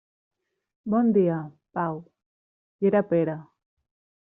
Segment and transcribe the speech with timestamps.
[0.93, 1.37] Bon dia,
[1.77, 2.03] Pau.
[2.83, 3.41] I era Pere.